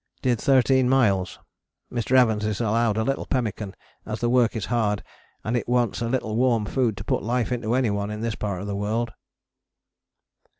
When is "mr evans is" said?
1.93-2.59